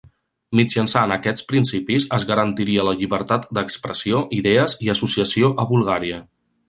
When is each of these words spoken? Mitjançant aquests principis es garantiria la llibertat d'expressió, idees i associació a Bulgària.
Mitjançant 0.59 1.11
aquests 1.15 1.43
principis 1.51 2.07
es 2.17 2.25
garantiria 2.31 2.85
la 2.87 2.95
llibertat 3.01 3.45
d'expressió, 3.59 4.23
idees 4.39 4.77
i 4.87 4.91
associació 4.95 5.53
a 5.65 5.69
Bulgària. 5.75 6.19